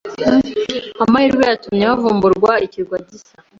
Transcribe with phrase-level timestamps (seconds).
[1.03, 3.33] Amahirwe yatumye havumburwa ikirwa gishya.